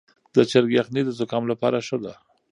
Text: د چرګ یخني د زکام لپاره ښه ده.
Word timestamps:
د 0.35 0.37
چرګ 0.49 0.69
یخني 0.77 1.01
د 1.05 1.09
زکام 1.19 1.43
لپاره 1.51 1.77
ښه 1.87 1.97
ده. 2.03 2.13